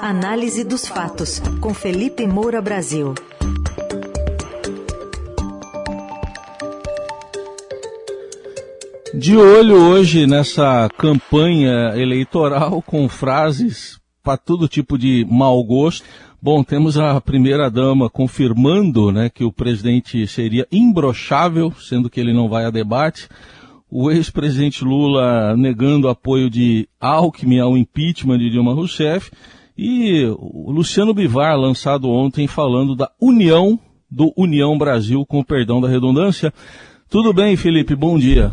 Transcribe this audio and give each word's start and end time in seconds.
Análise 0.00 0.62
dos 0.62 0.86
fatos, 0.86 1.40
com 1.60 1.74
Felipe 1.74 2.24
Moura 2.24 2.62
Brasil. 2.62 3.14
De 9.12 9.36
olho 9.36 9.74
hoje 9.74 10.24
nessa 10.24 10.88
campanha 10.96 11.96
eleitoral 11.96 12.80
com 12.86 13.08
frases 13.08 13.98
para 14.22 14.36
todo 14.36 14.68
tipo 14.68 14.96
de 14.96 15.26
mau 15.28 15.62
gosto. 15.64 16.06
Bom, 16.40 16.62
temos 16.62 16.96
a 16.96 17.20
primeira-dama 17.20 18.08
confirmando 18.08 19.10
né, 19.10 19.28
que 19.28 19.42
o 19.42 19.50
presidente 19.50 20.24
seria 20.28 20.64
imbrochável, 20.70 21.72
sendo 21.72 22.08
que 22.08 22.20
ele 22.20 22.32
não 22.32 22.48
vai 22.48 22.64
a 22.64 22.70
debate. 22.70 23.28
O 23.90 24.12
ex-presidente 24.12 24.84
Lula 24.84 25.56
negando 25.56 26.08
apoio 26.08 26.48
de 26.48 26.88
Alckmin 27.00 27.58
ao 27.58 27.76
impeachment 27.76 28.38
de 28.38 28.50
Dilma 28.50 28.72
Rousseff. 28.72 29.32
E 29.80 30.24
o 30.24 30.72
Luciano 30.72 31.14
Bivar, 31.14 31.56
lançado 31.56 32.10
ontem, 32.10 32.48
falando 32.48 32.96
da 32.96 33.12
união 33.22 33.78
do 34.10 34.32
União 34.36 34.76
Brasil, 34.76 35.24
com 35.24 35.44
perdão 35.44 35.80
da 35.80 35.88
redundância. 35.88 36.52
Tudo 37.08 37.32
bem, 37.32 37.56
Felipe? 37.56 37.94
Bom 37.94 38.18
dia. 38.18 38.52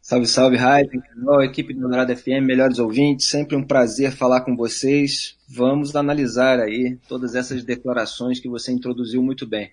Salve, 0.00 0.26
salve, 0.26 0.56
Raiden, 0.56 1.02
canal, 1.02 1.42
equipe 1.42 1.74
do 1.74 1.80
Dourado 1.80 2.16
FM, 2.16 2.46
melhores 2.46 2.78
ouvintes, 2.78 3.28
sempre 3.28 3.56
um 3.56 3.62
prazer 3.62 4.10
falar 4.10 4.40
com 4.40 4.56
vocês. 4.56 5.36
Vamos 5.46 5.94
analisar 5.94 6.60
aí 6.60 6.96
todas 7.06 7.34
essas 7.34 7.62
declarações 7.62 8.40
que 8.40 8.48
você 8.48 8.72
introduziu 8.72 9.22
muito 9.22 9.46
bem. 9.46 9.70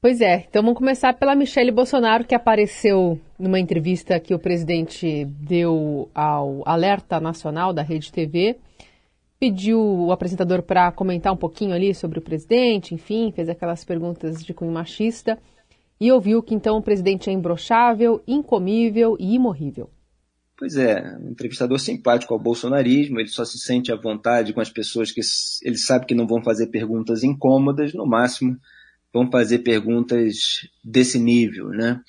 Pois 0.00 0.20
é, 0.20 0.46
então 0.48 0.62
vamos 0.62 0.78
começar 0.78 1.14
pela 1.14 1.36
Michele 1.36 1.70
Bolsonaro, 1.70 2.24
que 2.24 2.34
apareceu 2.34 3.20
numa 3.38 3.60
entrevista 3.60 4.18
que 4.18 4.34
o 4.34 4.38
presidente 4.38 5.26
deu 5.26 6.08
ao 6.12 6.62
Alerta 6.66 7.20
Nacional 7.20 7.72
da 7.72 7.82
Rede 7.82 8.10
TV 8.10 8.56
pediu 9.38 9.80
o 9.80 10.12
apresentador 10.12 10.62
para 10.62 10.90
comentar 10.92 11.32
um 11.32 11.36
pouquinho 11.36 11.74
ali 11.74 11.94
sobre 11.94 12.18
o 12.18 12.22
presidente, 12.22 12.94
enfim, 12.94 13.32
fez 13.34 13.48
aquelas 13.48 13.84
perguntas 13.84 14.44
de 14.44 14.54
cunho 14.54 14.72
machista 14.72 15.38
e 16.00 16.10
ouviu 16.12 16.42
que 16.42 16.54
então 16.54 16.76
o 16.76 16.82
presidente 16.82 17.28
é 17.28 17.32
imbrochável, 17.32 18.22
incomível 18.26 19.16
e 19.18 19.34
imorrível. 19.34 19.90
Pois 20.58 20.76
é, 20.76 21.18
um 21.20 21.30
entrevistador 21.30 21.78
simpático 21.78 22.32
ao 22.32 22.40
bolsonarismo, 22.40 23.20
ele 23.20 23.28
só 23.28 23.44
se 23.44 23.58
sente 23.58 23.92
à 23.92 23.96
vontade 23.96 24.54
com 24.54 24.60
as 24.60 24.70
pessoas 24.70 25.12
que 25.12 25.20
ele 25.62 25.76
sabe 25.76 26.06
que 26.06 26.14
não 26.14 26.26
vão 26.26 26.42
fazer 26.42 26.68
perguntas 26.68 27.22
incômodas, 27.22 27.92
no 27.92 28.06
máximo 28.06 28.56
vão 29.12 29.30
fazer 29.30 29.58
perguntas 29.60 30.66
desse 30.82 31.18
nível, 31.18 31.68
né? 31.68 32.00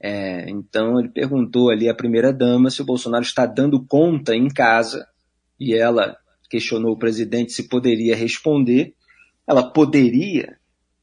É, 0.00 0.50
então 0.50 0.98
ele 0.98 1.08
perguntou 1.08 1.70
ali 1.70 1.88
à 1.88 1.94
primeira 1.94 2.32
dama 2.32 2.70
se 2.70 2.82
o 2.82 2.84
Bolsonaro 2.84 3.22
está 3.22 3.46
dando 3.46 3.84
conta 3.84 4.34
em 4.34 4.48
casa 4.48 5.06
e 5.58 5.72
ela 5.72 6.16
questionou 6.52 6.92
o 6.92 6.98
presidente 6.98 7.50
se 7.50 7.62
poderia 7.62 8.14
responder. 8.14 8.94
Ela 9.48 9.62
poderia, 9.62 10.58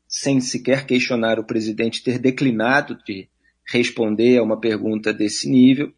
sem 0.07 0.39
sequer 0.39 0.85
questionar 0.85 1.39
o 1.39 1.43
presidente, 1.43 2.03
ter 2.03 2.19
declinado 2.19 2.95
de 3.03 3.27
responder 3.65 4.37
a 4.37 4.43
uma 4.43 4.59
pergunta 4.59 5.11
desse 5.11 5.49
nível, 5.49 5.91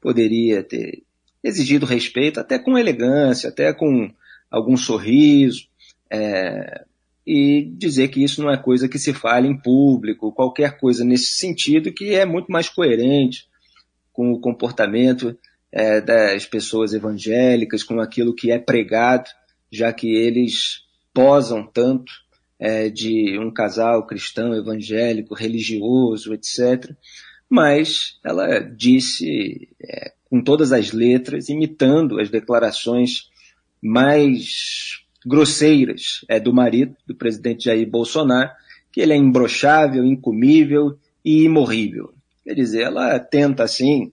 poderia 0.00 0.62
ter 0.62 1.02
exigido 1.42 1.84
respeito, 1.84 2.38
até 2.38 2.60
com 2.60 2.78
elegância, 2.78 3.48
até 3.48 3.72
com 3.72 4.08
algum 4.48 4.76
sorriso, 4.76 5.66
é, 6.08 6.84
e 7.26 7.72
dizer 7.76 8.06
que 8.06 8.22
isso 8.22 8.40
não 8.40 8.52
é 8.52 8.56
coisa 8.56 8.88
que 8.88 9.00
se 9.00 9.12
fale 9.12 9.48
em 9.48 9.56
público, 9.56 10.32
qualquer 10.32 10.78
coisa 10.78 11.04
nesse 11.04 11.32
sentido, 11.38 11.92
que 11.92 12.14
é 12.14 12.24
muito 12.24 12.52
mais 12.52 12.68
coerente 12.68 13.48
com 14.12 14.30
o 14.30 14.40
comportamento 14.40 15.36
é, 15.72 16.00
das 16.00 16.44
pessoas 16.44 16.92
evangélicas, 16.92 17.82
com 17.82 17.98
aquilo 18.00 18.34
que 18.34 18.50
é 18.50 18.58
pregado, 18.58 19.30
já 19.70 19.92
que 19.92 20.14
eles 20.14 20.82
posam 21.14 21.66
tanto 21.66 22.12
é, 22.58 22.88
de 22.90 23.38
um 23.38 23.50
casal 23.50 24.06
cristão, 24.06 24.54
evangélico, 24.54 25.34
religioso, 25.34 26.34
etc. 26.34 26.94
Mas 27.48 28.18
ela 28.24 28.60
disse 28.60 29.68
é, 29.82 30.12
com 30.30 30.42
todas 30.42 30.72
as 30.72 30.92
letras, 30.92 31.48
imitando 31.48 32.20
as 32.20 32.30
declarações 32.30 33.30
mais 33.82 35.02
grosseiras 35.26 36.24
é, 36.28 36.38
do 36.38 36.52
marido, 36.52 36.96
do 37.06 37.14
presidente 37.14 37.64
Jair 37.64 37.88
Bolsonaro, 37.88 38.50
que 38.92 39.00
ele 39.00 39.12
é 39.12 39.16
imbrochável, 39.16 40.04
incomível 40.04 40.98
e 41.24 41.44
imorrível. 41.44 42.12
Quer 42.44 42.54
dizer, 42.54 42.82
ela 42.82 43.18
tenta, 43.18 43.64
assim, 43.64 44.12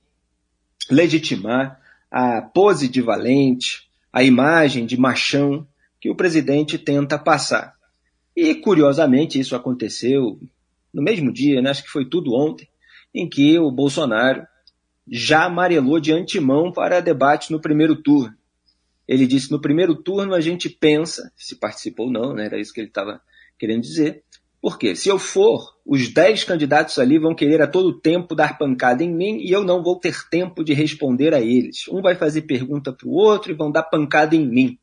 legitimar 0.89 1.79
a 2.11 2.41
pose 2.41 2.88
de 2.88 3.01
valente, 3.01 3.89
a 4.11 4.23
imagem 4.23 4.85
de 4.85 4.97
machão 4.97 5.67
que 6.00 6.09
o 6.09 6.16
presidente 6.16 6.77
tenta 6.77 7.19
passar. 7.19 7.75
E, 8.35 8.55
curiosamente, 8.55 9.39
isso 9.39 9.55
aconteceu 9.55 10.39
no 10.94 11.01
mesmo 11.01 11.31
dia, 11.31 11.61
né? 11.61 11.69
acho 11.69 11.83
que 11.83 11.89
foi 11.89 12.05
tudo 12.05 12.33
ontem, 12.33 12.67
em 13.13 13.27
que 13.27 13.59
o 13.59 13.72
Bolsonaro 13.72 14.45
já 15.07 15.45
amarelou 15.45 16.00
de 16.00 16.11
antemão 16.11 16.72
para 16.72 17.00
debate 17.00 17.51
no 17.51 17.59
primeiro 17.59 17.95
turno. 17.95 18.35
Ele 19.07 19.25
disse: 19.25 19.51
no 19.51 19.59
primeiro 19.59 19.95
turno 19.95 20.33
a 20.33 20.41
gente 20.41 20.69
pensa, 20.69 21.31
se 21.35 21.56
participou 21.56 22.07
ou 22.07 22.11
não, 22.11 22.33
né? 22.33 22.45
era 22.45 22.59
isso 22.59 22.73
que 22.73 22.79
ele 22.79 22.88
estava 22.88 23.21
querendo 23.57 23.81
dizer, 23.81 24.23
porque 24.61 24.95
se 24.95 25.07
eu 25.07 25.17
for, 25.17 25.75
os 25.85 26.09
dez 26.09 26.43
candidatos 26.43 26.99
ali 26.99 27.17
vão 27.17 27.33
querer 27.33 27.61
a 27.61 27.67
todo 27.67 27.99
tempo 27.99 28.35
dar 28.35 28.57
pancada 28.57 29.03
em 29.03 29.13
mim 29.13 29.37
e 29.39 29.51
eu 29.51 29.63
não 29.63 29.81
vou 29.81 29.97
ter 29.97 30.27
tempo 30.29 30.63
de 30.63 30.73
responder 30.73 31.33
a 31.33 31.39
eles. 31.39 31.87
Um 31.87 32.01
vai 32.01 32.15
fazer 32.15 32.41
pergunta 32.41 32.91
para 32.91 33.07
o 33.07 33.13
outro 33.13 33.51
e 33.51 33.55
vão 33.55 33.71
dar 33.71 33.83
pancada 33.83 34.35
em 34.35 34.45
mim. 34.45 34.77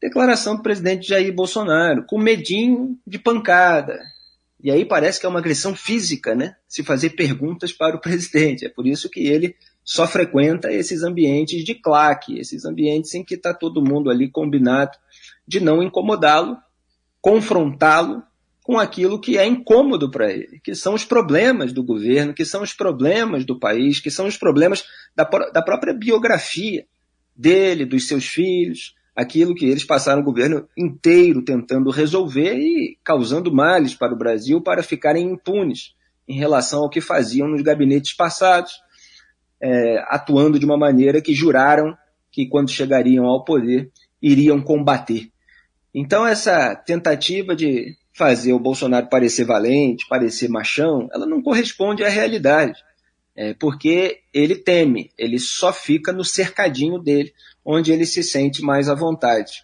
Declaração 0.00 0.56
do 0.56 0.62
presidente 0.62 1.08
Jair 1.08 1.34
Bolsonaro, 1.34 2.04
com 2.04 2.18
medinho 2.18 2.98
de 3.06 3.18
pancada. 3.18 3.98
E 4.62 4.70
aí 4.70 4.84
parece 4.84 5.18
que 5.18 5.24
é 5.24 5.28
uma 5.28 5.38
agressão 5.38 5.74
física, 5.74 6.34
né? 6.34 6.54
Se 6.68 6.82
fazer 6.82 7.10
perguntas 7.10 7.72
para 7.72 7.96
o 7.96 8.00
presidente. 8.00 8.66
É 8.66 8.68
por 8.68 8.86
isso 8.86 9.08
que 9.08 9.26
ele 9.26 9.56
só 9.82 10.06
frequenta 10.06 10.70
esses 10.70 11.02
ambientes 11.02 11.64
de 11.64 11.74
claque, 11.74 12.38
esses 12.38 12.66
ambientes 12.66 13.14
em 13.14 13.24
que 13.24 13.34
está 13.34 13.54
todo 13.54 13.82
mundo 13.82 14.10
ali 14.10 14.30
combinado 14.30 14.98
de 15.46 15.60
não 15.60 15.82
incomodá-lo, 15.82 16.58
confrontá-lo 17.20 18.22
com 18.62 18.78
aquilo 18.78 19.20
que 19.20 19.38
é 19.38 19.46
incômodo 19.46 20.10
para 20.10 20.30
ele, 20.30 20.60
que 20.62 20.74
são 20.74 20.94
os 20.94 21.04
problemas 21.04 21.72
do 21.72 21.82
governo, 21.82 22.34
que 22.34 22.44
são 22.44 22.62
os 22.62 22.72
problemas 22.72 23.44
do 23.44 23.58
país, 23.58 24.00
que 24.00 24.10
são 24.10 24.26
os 24.26 24.36
problemas 24.36 24.84
da, 25.14 25.24
da 25.24 25.62
própria 25.62 25.94
biografia 25.94 26.84
dele, 27.34 27.86
dos 27.86 28.06
seus 28.06 28.26
filhos, 28.26 28.94
aquilo 29.16 29.54
que 29.54 29.66
eles 29.66 29.84
passaram 29.84 30.20
o 30.20 30.24
governo 30.24 30.68
inteiro 30.76 31.42
tentando 31.42 31.90
resolver 31.90 32.54
e 32.54 32.98
causando 33.02 33.52
males 33.52 33.94
para 33.94 34.14
o 34.14 34.18
Brasil 34.18 34.60
para 34.60 34.82
ficarem 34.82 35.30
impunes 35.30 35.94
em 36.28 36.38
relação 36.38 36.82
ao 36.82 36.90
que 36.90 37.00
faziam 37.00 37.48
nos 37.48 37.62
gabinetes 37.62 38.14
passados, 38.14 38.72
é, 39.60 39.98
atuando 40.06 40.58
de 40.58 40.64
uma 40.64 40.76
maneira 40.76 41.20
que 41.20 41.34
juraram 41.34 41.96
que 42.30 42.46
quando 42.46 42.70
chegariam 42.70 43.26
ao 43.26 43.44
poder 43.44 43.90
iriam 44.22 44.60
combater. 44.60 45.28
Então 45.94 46.26
essa 46.26 46.76
tentativa 46.76 47.56
de 47.56 47.96
fazer 48.12 48.52
o 48.52 48.58
Bolsonaro 48.58 49.08
parecer 49.08 49.44
valente, 49.44 50.06
parecer 50.08 50.48
machão, 50.48 51.08
ela 51.12 51.26
não 51.26 51.42
corresponde 51.42 52.04
à 52.04 52.08
realidade. 52.08 52.78
É, 53.36 53.54
porque 53.54 54.20
ele 54.34 54.56
teme, 54.56 55.10
ele 55.16 55.38
só 55.38 55.72
fica 55.72 56.12
no 56.12 56.24
cercadinho 56.24 56.98
dele, 56.98 57.32
onde 57.64 57.92
ele 57.92 58.04
se 58.04 58.22
sente 58.22 58.60
mais 58.60 58.88
à 58.88 58.94
vontade. 58.94 59.62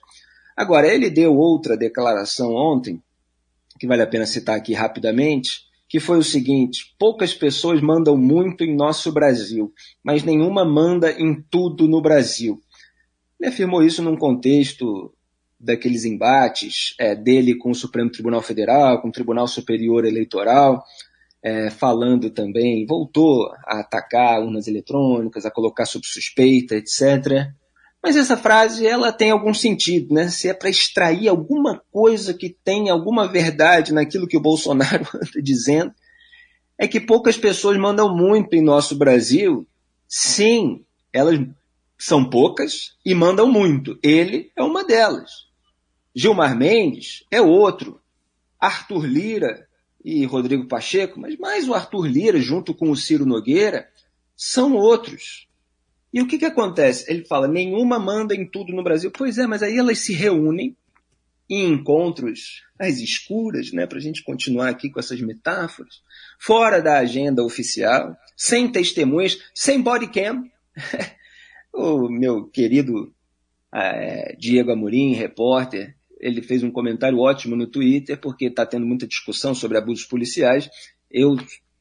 Agora, 0.56 0.86
ele 0.86 1.10
deu 1.10 1.36
outra 1.36 1.76
declaração 1.76 2.54
ontem, 2.54 3.02
que 3.78 3.86
vale 3.86 4.02
a 4.02 4.06
pena 4.06 4.24
citar 4.24 4.56
aqui 4.56 4.72
rapidamente, 4.72 5.66
que 5.88 6.00
foi 6.00 6.18
o 6.18 6.22
seguinte: 6.22 6.94
poucas 6.98 7.34
pessoas 7.34 7.80
mandam 7.80 8.16
muito 8.16 8.64
em 8.64 8.74
nosso 8.74 9.12
Brasil, 9.12 9.72
mas 10.02 10.22
nenhuma 10.22 10.64
manda 10.64 11.10
em 11.10 11.42
tudo 11.50 11.86
no 11.86 12.00
Brasil. 12.00 12.60
Ele 13.38 13.50
afirmou 13.50 13.82
isso 13.82 14.02
num 14.02 14.16
contexto 14.16 15.12
daqueles 15.66 16.04
embates 16.04 16.94
é, 16.98 17.14
dele 17.14 17.56
com 17.56 17.70
o 17.70 17.74
Supremo 17.74 18.10
Tribunal 18.10 18.40
Federal, 18.40 19.02
com 19.02 19.08
o 19.08 19.12
Tribunal 19.12 19.46
Superior 19.46 20.04
Eleitoral, 20.04 20.82
é, 21.42 21.70
falando 21.70 22.30
também, 22.30 22.86
voltou 22.86 23.50
a 23.66 23.80
atacar 23.80 24.40
urnas 24.40 24.66
eletrônicas, 24.66 25.44
a 25.44 25.50
colocar 25.50 25.84
sob 25.86 26.06
suspeita, 26.06 26.74
etc. 26.74 27.50
Mas 28.02 28.16
essa 28.16 28.36
frase 28.36 28.86
ela 28.86 29.12
tem 29.12 29.30
algum 29.30 29.52
sentido, 29.52 30.14
né? 30.14 30.28
Se 30.28 30.48
é 30.48 30.54
para 30.54 30.70
extrair 30.70 31.28
alguma 31.28 31.82
coisa 31.90 32.32
que 32.32 32.56
tem 32.64 32.88
alguma 32.88 33.26
verdade 33.26 33.92
naquilo 33.92 34.26
que 34.28 34.36
o 34.36 34.40
Bolsonaro 34.42 35.06
anda 35.14 35.42
dizendo, 35.42 35.92
é 36.78 36.86
que 36.86 37.00
poucas 37.00 37.36
pessoas 37.36 37.76
mandam 37.76 38.14
muito 38.14 38.54
em 38.54 38.62
nosso 38.62 38.96
Brasil. 38.96 39.66
Sim, 40.08 40.84
elas 41.12 41.38
são 41.98 42.28
poucas 42.28 42.96
e 43.04 43.14
mandam 43.14 43.50
muito. 43.50 43.98
Ele 44.02 44.50
é 44.56 44.62
uma 44.62 44.84
delas. 44.84 45.45
Gilmar 46.16 46.56
Mendes 46.56 47.24
é 47.30 47.42
outro. 47.42 48.00
Arthur 48.58 49.04
Lira 49.04 49.68
e 50.02 50.24
Rodrigo 50.24 50.66
Pacheco, 50.66 51.20
mas 51.20 51.36
mais 51.36 51.68
o 51.68 51.74
Arthur 51.74 52.06
Lira 52.06 52.40
junto 52.40 52.72
com 52.72 52.90
o 52.90 52.96
Ciro 52.96 53.26
Nogueira, 53.26 53.86
são 54.34 54.72
outros. 54.72 55.46
E 56.10 56.22
o 56.22 56.26
que, 56.26 56.38
que 56.38 56.46
acontece? 56.46 57.04
Ele 57.12 57.22
fala: 57.26 57.46
nenhuma 57.46 57.98
manda 57.98 58.34
em 58.34 58.48
tudo 58.48 58.72
no 58.72 58.82
Brasil. 58.82 59.10
Pois 59.10 59.36
é, 59.36 59.46
mas 59.46 59.62
aí 59.62 59.76
elas 59.76 59.98
se 59.98 60.14
reúnem 60.14 60.74
em 61.50 61.70
encontros 61.70 62.64
às 62.78 62.98
escuras, 62.98 63.70
né, 63.72 63.86
para 63.86 63.98
a 63.98 64.00
gente 64.00 64.24
continuar 64.24 64.70
aqui 64.70 64.90
com 64.90 64.98
essas 64.98 65.20
metáforas, 65.20 66.02
fora 66.38 66.80
da 66.80 66.98
agenda 66.98 67.44
oficial, 67.44 68.16
sem 68.34 68.72
testemunhas, 68.72 69.38
sem 69.54 69.82
bodycam. 69.82 70.50
o 71.72 72.08
meu 72.08 72.46
querido 72.46 73.14
é, 73.72 74.34
Diego 74.38 74.72
Amorim, 74.72 75.12
repórter, 75.12 75.94
ele 76.18 76.42
fez 76.42 76.62
um 76.62 76.70
comentário 76.70 77.18
ótimo 77.18 77.56
no 77.56 77.66
Twitter, 77.66 78.18
porque 78.18 78.46
está 78.46 78.64
tendo 78.64 78.86
muita 78.86 79.06
discussão 79.06 79.54
sobre 79.54 79.78
abusos 79.78 80.04
policiais. 80.04 80.68
Eu 81.10 81.36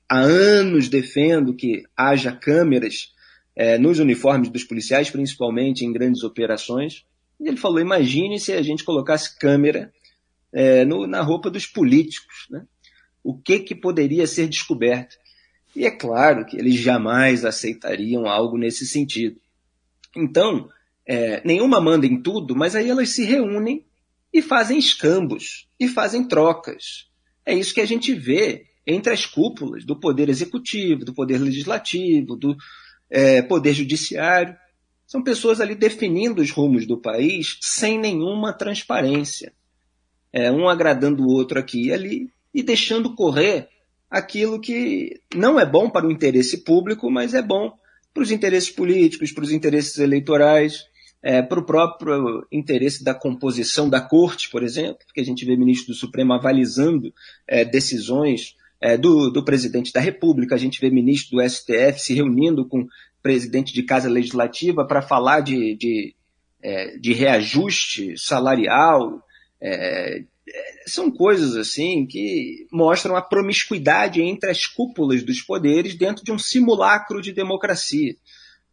há 0.09 0.19
anos 0.19 0.89
defendo 0.89 1.55
que 1.55 1.83
haja 1.95 2.31
câmeras 2.31 3.13
é, 3.55 3.77
nos 3.77 3.99
uniformes 3.99 4.49
dos 4.49 4.63
policiais, 4.63 5.09
principalmente 5.09 5.85
em 5.85 5.93
grandes 5.93 6.23
operações. 6.23 7.05
E 7.39 7.47
ele 7.47 7.57
falou: 7.57 7.79
imagine 7.79 8.39
se 8.39 8.51
a 8.53 8.61
gente 8.61 8.83
colocasse 8.83 9.37
câmera 9.39 9.91
é, 10.51 10.85
no, 10.85 11.07
na 11.07 11.21
roupa 11.21 11.49
dos 11.49 11.65
políticos. 11.65 12.47
Né? 12.49 12.65
O 13.23 13.37
que, 13.37 13.59
que 13.59 13.75
poderia 13.75 14.27
ser 14.27 14.47
descoberto? 14.47 15.15
E 15.75 15.85
é 15.85 15.91
claro 15.91 16.45
que 16.45 16.57
eles 16.57 16.75
jamais 16.75 17.43
aceitariam 17.43 18.25
algo 18.25 18.57
nesse 18.57 18.85
sentido. 18.85 19.39
Então, 20.15 20.69
é, 21.05 21.41
nenhuma 21.45 21.81
manda 21.81 22.05
em 22.05 22.21
tudo, 22.21 22.55
mas 22.55 22.75
aí 22.75 22.89
elas 22.89 23.09
se 23.09 23.25
reúnem 23.25 23.85
e 24.35 24.41
fazem 24.41 24.77
escambos, 24.77 25.65
e 25.79 25.87
fazem 25.87 26.27
trocas. 26.27 27.07
É 27.45 27.55
isso 27.55 27.73
que 27.73 27.79
a 27.79 27.85
gente 27.85 28.13
vê 28.13 28.65
entre 28.85 29.13
as 29.13 29.25
cúpulas 29.25 29.85
do 29.85 29.97
Poder 29.97 30.27
Executivo, 30.27 31.05
do 31.05 31.13
Poder 31.13 31.37
Legislativo, 31.37 32.35
do 32.35 32.53
é, 33.09 33.41
Poder 33.41 33.73
Judiciário. 33.73 34.53
São 35.07 35.23
pessoas 35.23 35.61
ali 35.61 35.73
definindo 35.73 36.41
os 36.41 36.51
rumos 36.51 36.85
do 36.85 36.97
país 36.97 37.57
sem 37.61 37.97
nenhuma 37.97 38.51
transparência. 38.51 39.53
É, 40.33 40.51
um 40.51 40.67
agradando 40.67 41.23
o 41.23 41.31
outro 41.31 41.57
aqui 41.57 41.85
e 41.85 41.93
ali 41.93 42.29
e 42.53 42.61
deixando 42.61 43.15
correr 43.15 43.69
aquilo 44.11 44.59
que 44.59 45.17
não 45.33 45.57
é 45.57 45.65
bom 45.65 45.89
para 45.89 46.05
o 46.05 46.11
interesse 46.11 46.61
público, 46.65 47.09
mas 47.09 47.33
é 47.33 47.41
bom 47.41 47.71
para 48.13 48.23
os 48.23 48.31
interesses 48.31 48.69
políticos, 48.69 49.31
para 49.31 49.45
os 49.45 49.51
interesses 49.53 49.97
eleitorais, 49.97 50.83
é, 51.25 51.42
para 51.42 51.60
o 51.60 51.66
próprio 51.66 52.45
interesse 52.51 53.04
da 53.04 53.16
composição 53.16 53.89
da 53.89 54.00
corte, 54.00 54.48
por 54.51 54.62
exemplo, 54.62 55.00
que 55.12 55.19
a 55.19 55.25
gente 55.25 55.44
vê 55.44 55.57
ministro 55.57 55.92
do 55.92 55.98
Supremo 55.98 56.33
avalizando 56.33 57.12
é, 57.48 57.66
decisões 57.66 58.56
é, 58.80 58.95
do, 58.95 59.31
do, 59.31 59.44
presidente 59.44 59.92
da 59.92 60.00
República, 60.00 60.54
a 60.54 60.57
gente 60.60 60.80
vê 60.80 60.88
ministro 60.92 61.38
do 61.38 61.50
STF 61.50 61.98
se 61.98 62.13
reunindo 62.13 62.63
com 62.68 62.88
presidente 63.24 63.74
de 63.74 63.81
Casa 63.81 64.07
Legislativa 64.07 64.86
para 64.86 65.01
falar 65.01 65.39
de, 65.39 65.75
de, 65.75 66.13
é, 66.62 66.95
de, 67.00 67.12
reajuste 67.12 68.16
salarial. 68.19 69.19
É, 69.60 70.19
é, 70.19 70.24
são 70.86 71.10
coisas 71.10 71.56
assim 71.56 72.06
que 72.06 72.68
mostram 72.71 73.16
a 73.16 73.21
promiscuidade 73.24 74.21
entre 74.21 74.51
as 74.51 74.68
cúpulas 74.68 75.24
dos 75.24 75.42
poderes 75.42 75.95
dentro 75.95 76.24
de 76.24 76.31
um 76.31 76.38
simulacro 76.38 77.19
de 77.19 77.33
democracia. 77.33 78.16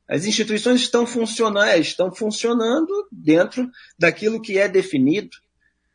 As 0.09 0.27
instituições 0.27 0.81
estão 0.81 1.07
funcionando, 1.07 1.81
estão 1.81 2.13
funcionando 2.13 2.93
dentro 3.11 3.71
daquilo 3.99 4.41
que 4.41 4.59
é 4.59 4.69
definido 4.69 5.31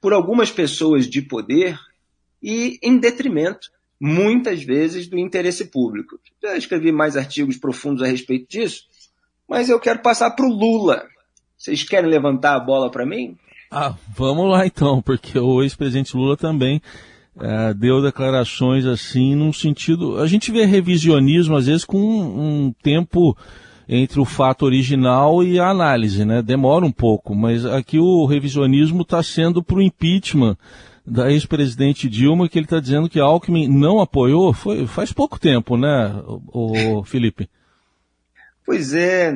por 0.02 0.14
algumas 0.14 0.52
pessoas 0.52 1.08
de 1.08 1.22
poder 1.22 1.78
e 2.42 2.80
em 2.82 2.98
detrimento 2.98 3.70
muitas 4.00 4.64
vezes 4.64 5.08
do 5.08 5.18
interesse 5.18 5.66
público. 5.66 6.20
Já 6.42 6.56
escrevi 6.56 6.92
mais 6.92 7.18
artigos 7.18 7.58
profundos 7.58 8.04
a 8.04 8.08
respeito 8.08 8.48
disso, 8.50 8.84
mas 9.48 9.70
eu 9.70 9.80
quero 9.80 10.00
passar 10.00 10.32
para 10.32 10.46
o 10.46 10.54
Lula. 10.54 11.04
Vocês 11.58 11.84
querem 11.84 12.10
levantar 12.10 12.56
a 12.56 12.60
bola 12.60 12.92
para 12.92 13.06
mim? 13.06 13.36
Ah, 13.72 13.96
vamos 14.16 14.50
lá 14.50 14.66
então, 14.66 15.02
porque 15.02 15.38
o 15.38 15.62
ex-presidente 15.62 16.16
Lula 16.16 16.38
também 16.38 16.82
é, 17.40 17.74
deu 17.74 18.02
declarações 18.02 18.86
assim, 18.86 19.36
num 19.36 19.52
sentido. 19.52 20.20
A 20.20 20.28
gente 20.28 20.52
vê 20.52 20.66
revisionismo 20.66 21.56
às 21.56 21.66
vezes 21.66 21.84
com 21.84 22.00
um 22.00 22.74
tempo 22.82 23.36
entre 23.88 24.20
o 24.20 24.26
fato 24.26 24.66
original 24.66 25.44
e 25.44 25.60
a 25.60 25.70
análise, 25.70 26.26
né? 26.26 26.42
Demora 26.42 26.86
um 26.86 26.92
pouco, 26.92 27.34
mas 27.34 27.66
aqui 27.66 28.00
o 28.00 28.26
revisionismo 28.26 29.02
está 29.02 29.24
sendo 29.24 29.64
para 29.64 29.78
o 29.78 29.82
impeachment 29.82 30.58
da 31.06 31.32
ex-presidente 31.32 32.10
Dilma, 32.10 32.50
que 32.50 32.60
ele 32.60 32.66
está 32.66 32.82
dizendo 32.82 33.10
que 33.10 33.20
Alckmin 33.20 33.70
não 33.70 34.02
apoiou, 34.02 34.52
foi, 34.54 34.86
faz 34.86 35.14
pouco 35.14 35.40
tempo, 35.40 35.78
né, 35.78 36.22
o, 36.52 36.98
o 37.00 37.04
Felipe? 37.06 37.50
Pois 38.66 38.94
é, 38.94 39.34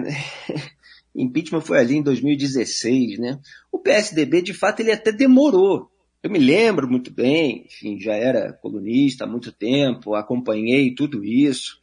impeachment 1.16 1.62
foi 1.62 1.80
ali 1.80 1.96
em 1.96 2.04
2016, 2.04 3.20
né? 3.20 3.40
O 3.72 3.80
PSDB, 3.80 4.42
de 4.42 4.54
fato, 4.54 4.82
ele 4.82 4.92
até 4.92 5.14
demorou. 5.14 5.90
Eu 6.22 6.30
me 6.30 6.38
lembro 6.38 6.90
muito 6.90 7.12
bem, 7.12 7.66
enfim, 7.66 8.00
já 8.00 8.14
era 8.14 8.54
colunista 8.54 9.24
há 9.24 9.28
muito 9.28 9.52
tempo, 9.52 10.14
acompanhei 10.14 10.94
tudo 10.94 11.24
isso, 11.24 11.80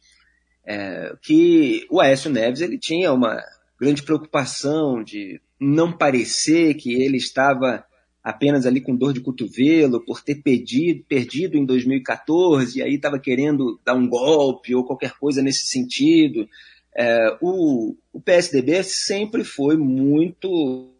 é, 0.69 1.15
que 1.23 1.87
o 1.89 1.99
Aécio 1.99 2.29
Neves 2.29 2.61
ele 2.61 2.77
tinha 2.77 3.11
uma 3.11 3.43
grande 3.81 4.03
preocupação 4.03 5.03
de 5.03 5.41
não 5.59 5.91
parecer 5.91 6.75
que 6.75 6.93
ele 6.93 7.17
estava 7.17 7.83
apenas 8.23 8.67
ali 8.67 8.79
com 8.79 8.95
dor 8.95 9.11
de 9.11 9.19
cotovelo 9.19 10.05
por 10.05 10.21
ter 10.21 10.35
pedido, 10.35 11.03
perdido 11.09 11.57
em 11.57 11.65
2014 11.65 12.77
e 12.77 12.83
aí 12.83 12.93
estava 12.93 13.17
querendo 13.17 13.79
dar 13.83 13.95
um 13.95 14.07
golpe 14.07 14.75
ou 14.75 14.85
qualquer 14.85 15.13
coisa 15.13 15.41
nesse 15.41 15.65
sentido. 15.65 16.47
É, 16.95 17.35
o, 17.41 17.95
o, 18.13 18.21
PSDB 18.21 18.83
sempre 18.83 19.43
foi 19.43 19.75
muito 19.75 20.91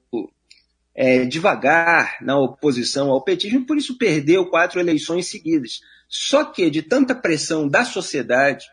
é, 0.96 1.26
devagar 1.26 2.18
na 2.22 2.40
oposição 2.40 3.12
ao 3.12 3.24
petismo, 3.24 3.68
por 3.68 3.78
isso 3.78 4.00
perdeu 4.00 4.48
quatro 4.48 4.80
eleições 4.80 5.28
seguidas. 5.28 5.82
Só 6.08 6.44
que 6.44 6.72
de 6.72 6.82
tanta 6.82 7.14
pressão 7.14 7.68
da 7.68 7.86
sociedade, 7.86 8.66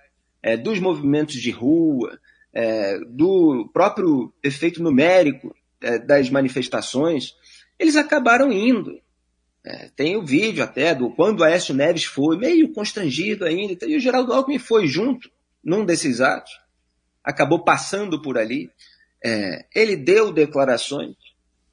é, 0.47 0.57
dos 0.57 0.79
movimentos 0.79 1.35
de 1.35 1.51
rua, 1.51 2.21
é, 2.55 3.01
do 3.01 3.69
próprio 3.73 4.33
efeito 4.45 4.81
numérico 4.81 5.53
é, 5.81 5.99
das 5.99 6.31
manifestações, 6.31 7.35
eles 7.77 7.97
acabaram 7.97 8.53
indo. 8.53 8.97
É, 9.65 9.91
tem 9.97 10.17
o 10.17 10.25
vídeo 10.25 10.63
até 10.63 10.95
do 10.95 11.11
quando 11.11 11.43
Aécio 11.43 11.75
Neves 11.75 12.05
foi, 12.05 12.39
meio 12.39 12.73
constrangido 12.73 13.45
ainda, 13.45 13.85
e 13.87 13.97
o 13.97 14.01
Geraldo 14.01 14.33
Alckmin 14.33 14.61
foi 14.61 14.87
junto 14.87 15.29
num 15.65 15.85
desses 15.85 16.21
atos, 16.21 16.53
acabou 17.25 17.65
passando 17.65 18.23
por 18.23 18.39
ali. 18.39 18.71
É, 19.25 19.67
ele 19.75 19.97
deu 19.97 20.33
declarações 20.33 21.17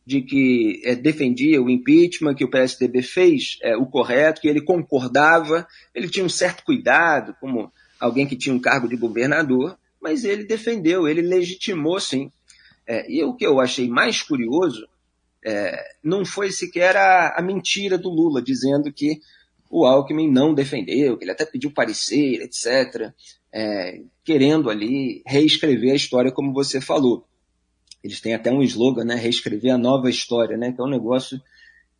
de 0.03 0.23
que 0.23 0.81
é, 0.83 0.95
defendia 0.95 1.61
o 1.61 1.69
impeachment, 1.69 2.33
que 2.33 2.43
o 2.43 2.49
PSDB 2.49 3.03
fez 3.03 3.59
é, 3.61 3.77
o 3.77 3.85
correto, 3.85 4.41
que 4.41 4.47
ele 4.47 4.61
concordava, 4.61 5.67
ele 5.93 6.09
tinha 6.09 6.25
um 6.25 6.29
certo 6.29 6.63
cuidado, 6.65 7.35
como 7.39 7.71
alguém 8.03 8.27
que 8.27 8.35
tinha 8.35 8.53
um 8.53 8.59
cargo 8.59 8.87
de 8.87 8.97
governador, 8.97 9.77
mas 10.01 10.25
ele 10.25 10.43
defendeu, 10.43 11.07
ele 11.07 11.21
legitimou 11.21 11.99
sim. 11.99 12.29
É, 12.85 13.09
e 13.09 13.23
o 13.23 13.33
que 13.33 13.45
eu 13.45 13.61
achei 13.61 13.87
mais 13.87 14.21
curioso 14.21 14.85
é, 15.45 15.81
não 16.03 16.25
foi 16.25 16.51
sequer 16.51 16.97
a, 16.97 17.35
a, 17.37 17.41
mentira 17.41 17.97
do 17.97 18.09
Lula, 18.09 18.41
dizendo 18.41 18.91
que 18.91 19.21
o 19.69 19.85
Alckmin 19.85 20.29
não 20.29 20.53
defendeu, 20.53 21.17
que 21.17 21.23
ele 21.23 21.31
até 21.31 21.45
pediu 21.45 21.71
parecer, 21.71 22.41
etc., 22.41 23.13
é, 23.53 24.01
querendo 24.25 24.69
ali 24.69 25.23
reescrever 25.25 25.93
a 25.93 25.95
história 25.95 26.31
como 26.31 26.53
você 26.53 26.81
falou. 26.81 27.25
Eles 28.03 28.19
têm 28.19 28.33
até 28.33 28.51
um 28.51 28.61
slogan, 28.61 29.05
né, 29.05 29.15
reescrever 29.15 29.71
a 29.71 29.77
nova 29.77 30.09
história, 30.09 30.57
né, 30.57 30.73
que 30.73 30.81
é 30.81 30.83
um 30.83 30.89
negócio 30.89 31.41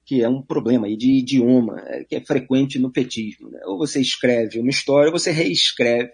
que 0.05 0.21
é 0.21 0.29
um 0.29 0.41
problema 0.41 0.87
aí 0.87 0.97
de 0.97 1.19
idioma, 1.19 1.81
é, 1.87 2.03
que 2.03 2.15
é 2.15 2.21
frequente 2.21 2.77
no 2.79 2.91
petismo. 2.91 3.49
Né? 3.49 3.59
Ou 3.65 3.77
você 3.77 4.01
escreve 4.01 4.59
uma 4.59 4.69
história, 4.69 5.11
ou 5.11 5.17
você 5.17 5.31
reescreve. 5.31 6.11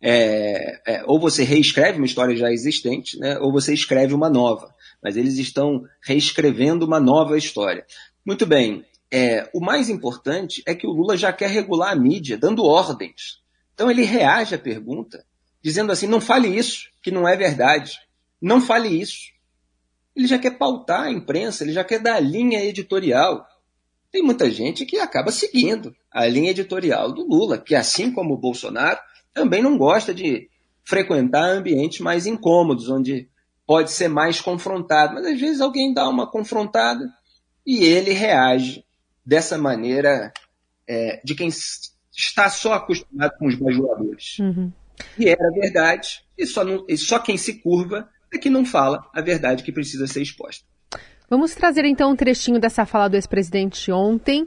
É, 0.00 0.80
é, 0.86 1.04
ou 1.06 1.18
você 1.18 1.42
reescreve 1.42 1.98
uma 1.98 2.06
história 2.06 2.36
já 2.36 2.52
existente, 2.52 3.18
né? 3.18 3.38
ou 3.40 3.50
você 3.50 3.74
escreve 3.74 4.14
uma 4.14 4.30
nova 4.30 4.72
mas 5.02 5.16
eles 5.16 5.38
estão 5.38 5.84
reescrevendo 6.02 6.84
uma 6.84 7.00
nova 7.00 7.36
história. 7.36 7.86
Muito 8.24 8.44
bem, 8.46 8.84
é, 9.10 9.48
o 9.54 9.60
mais 9.60 9.88
importante 9.88 10.62
é 10.66 10.74
que 10.74 10.86
o 10.86 10.92
Lula 10.92 11.16
já 11.16 11.32
quer 11.32 11.50
regular 11.50 11.92
a 11.92 11.96
mídia, 11.96 12.36
dando 12.36 12.64
ordens. 12.64 13.40
Então 13.74 13.90
ele 13.90 14.02
reage 14.02 14.54
à 14.54 14.58
pergunta, 14.58 15.24
dizendo 15.62 15.92
assim: 15.92 16.06
não 16.06 16.20
fale 16.20 16.48
isso, 16.48 16.88
que 17.02 17.10
não 17.10 17.26
é 17.26 17.36
verdade. 17.36 17.98
Não 18.40 18.60
fale 18.60 18.88
isso. 18.88 19.32
Ele 20.18 20.26
já 20.26 20.36
quer 20.36 20.58
pautar 20.58 21.02
a 21.02 21.12
imprensa, 21.12 21.62
ele 21.62 21.72
já 21.72 21.84
quer 21.84 22.00
dar 22.00 22.16
a 22.16 22.20
linha 22.20 22.60
editorial. 22.64 23.46
Tem 24.10 24.20
muita 24.20 24.50
gente 24.50 24.84
que 24.84 24.98
acaba 24.98 25.30
seguindo 25.30 25.94
a 26.10 26.26
linha 26.26 26.50
editorial 26.50 27.12
do 27.12 27.22
Lula, 27.24 27.56
que 27.56 27.72
assim 27.72 28.10
como 28.10 28.34
o 28.34 28.38
Bolsonaro, 28.38 28.98
também 29.32 29.62
não 29.62 29.78
gosta 29.78 30.12
de 30.12 30.50
frequentar 30.82 31.48
ambientes 31.48 32.00
mais 32.00 32.26
incômodos, 32.26 32.88
onde 32.88 33.28
pode 33.64 33.92
ser 33.92 34.08
mais 34.08 34.40
confrontado, 34.40 35.14
mas 35.14 35.24
às 35.24 35.38
vezes 35.38 35.60
alguém 35.60 35.94
dá 35.94 36.08
uma 36.08 36.28
confrontada 36.28 37.08
e 37.64 37.84
ele 37.84 38.12
reage 38.12 38.84
dessa 39.24 39.56
maneira 39.56 40.32
é, 40.88 41.20
de 41.22 41.36
quem 41.36 41.48
está 42.12 42.50
só 42.50 42.72
acostumado 42.72 43.38
com 43.38 43.46
os 43.46 43.54
bajuladores. 43.54 44.38
Uhum. 44.40 44.72
E 45.16 45.28
era 45.28 45.48
verdade, 45.52 46.24
e 46.36 46.44
só, 46.44 46.64
não, 46.64 46.84
e 46.88 46.96
só 46.96 47.20
quem 47.20 47.36
se 47.36 47.60
curva 47.60 48.08
é 48.32 48.38
que 48.38 48.50
não 48.50 48.64
fala 48.64 49.04
a 49.14 49.20
verdade 49.20 49.62
que 49.62 49.72
precisa 49.72 50.06
ser 50.06 50.22
exposta. 50.22 50.64
Vamos 51.30 51.54
trazer 51.54 51.84
então 51.84 52.10
um 52.10 52.16
trechinho 52.16 52.58
dessa 52.58 52.86
fala 52.86 53.06
do 53.06 53.16
ex-presidente 53.16 53.92
ontem, 53.92 54.46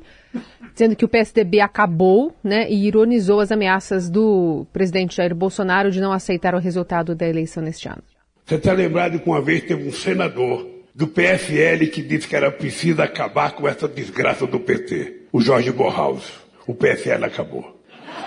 dizendo 0.73 0.95
que 0.95 1.05
o 1.05 1.07
PSDB 1.07 1.59
acabou, 1.59 2.35
né, 2.43 2.67
e 2.71 2.88
ironizou 2.88 3.39
as 3.39 3.51
ameaças 3.51 4.09
do 4.09 4.65
presidente 4.73 5.17
Jair 5.17 5.35
Bolsonaro 5.35 5.91
de 5.91 6.01
não 6.01 6.11
aceitar 6.11 6.55
o 6.55 6.59
resultado 6.59 7.13
da 7.13 7.27
eleição 7.27 7.61
neste 7.61 7.88
ano. 7.88 8.01
Você 8.45 8.55
está 8.55 8.73
lembrado 8.73 9.19
que 9.19 9.29
uma 9.29 9.41
vez 9.41 9.61
teve 9.63 9.88
um 9.88 9.91
senador 9.91 10.67
do 10.93 11.07
PFL 11.07 11.85
que 11.93 12.01
disse 12.01 12.27
que 12.27 12.35
era 12.35 12.51
preciso 12.51 13.00
acabar 13.01 13.51
com 13.51 13.67
essa 13.67 13.88
desgraça 13.88 14.47
do 14.47 14.59
PT, 14.59 15.27
o 15.31 15.39
Jorge 15.39 15.71
Borhaus. 15.71 16.31
O 16.65 16.73
PFL 16.73 17.25
acabou. 17.25 17.79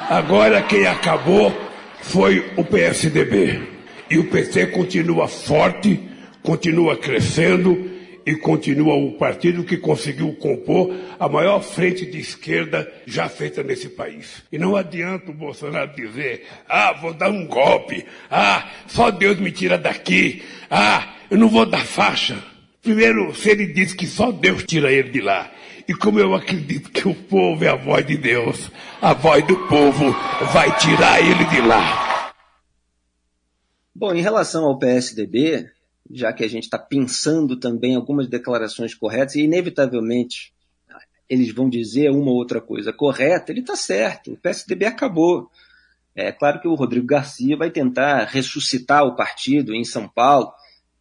Agora 0.09 0.63
quem 0.63 0.87
acabou 0.87 1.53
foi 2.01 2.53
o 2.57 2.65
PSDB. 2.65 3.74
E 4.11 4.19
o 4.19 4.25
PT 4.25 4.67
continua 4.69 5.27
forte, 5.27 6.01
continua 6.43 6.97
crescendo 6.97 7.95
e 8.27 8.35
continua 8.35 8.95
o 8.95 9.13
partido 9.13 9.65
que 9.65 9.77
conseguiu 9.77 10.33
compor 10.35 10.95
a 11.19 11.29
maior 11.29 11.61
frente 11.61 12.07
de 12.07 12.19
esquerda 12.19 12.91
já 13.07 13.29
feita 13.29 13.63
nesse 13.63 13.89
país. 13.89 14.43
E 14.51 14.59
não 14.59 14.77
adianta 14.77 15.31
o 15.31 15.35
Bolsonaro 15.35 15.95
dizer, 15.95 16.47
ah, 16.69 16.93
vou 16.93 17.13
dar 17.13 17.31
um 17.31 17.47
golpe, 17.47 18.05
ah, 18.31 18.67
só 18.87 19.11
Deus 19.11 19.39
me 19.39 19.51
tira 19.51 19.77
daqui, 19.77 20.43
ah, 20.71 21.15
eu 21.31 21.37
não 21.37 21.49
vou 21.49 21.67
dar 21.67 21.85
faixa. 21.85 22.37
Primeiro, 22.83 23.35
se 23.35 23.51
ele 23.51 23.67
diz 23.67 23.95
que 23.95 24.07
só 24.07 24.31
Deus 24.31 24.65
tira 24.65 24.93
ele 24.93 25.11
de 25.11 25.21
lá, 25.21 25.51
e 25.87 25.95
como 25.95 26.19
eu 26.19 26.35
acredito 26.35 26.91
que 26.91 27.07
o 27.07 27.15
povo 27.15 27.63
é 27.65 27.69
a 27.69 27.77
voz 27.77 28.07
de 28.07 28.17
Deus, 28.17 28.71
a 29.03 29.13
voz 29.13 29.47
do 29.47 29.57
povo 29.69 30.15
vai 30.53 30.75
tirar 30.79 31.21
ele 31.21 31.45
de 31.45 31.61
lá. 31.61 32.04
Bom, 33.95 34.13
em 34.13 34.21
relação 34.21 34.65
ao 34.65 34.79
PSDB, 34.79 35.71
já 36.11 36.33
que 36.33 36.45
a 36.45 36.49
gente 36.49 36.65
está 36.65 36.79
pensando 36.79 37.57
também 37.57 37.95
algumas 37.95 38.27
declarações 38.27 38.95
corretas, 38.95 39.37
e 39.37 39.43
inevitavelmente 39.43 40.53
eles 41.29 41.55
vão 41.55 41.69
dizer 41.71 42.11
uma 42.11 42.31
ou 42.31 42.37
outra 42.37 42.61
coisa 42.61 42.93
correta, 42.93 43.53
ele 43.53 43.61
está 43.61 43.77
certo, 43.77 44.33
o 44.33 44.37
PSDB 44.37 44.87
acabou. 44.87 45.51
É 46.15 46.31
claro 46.31 46.61
que 46.61 46.69
o 46.69 46.75
Rodrigo 46.75 47.07
Garcia 47.07 47.57
vai 47.57 47.71
tentar 47.71 48.25
ressuscitar 48.25 49.05
o 49.05 49.17
partido 49.17 49.75
em 49.75 49.85
São 49.85 50.09
Paulo 50.09 50.53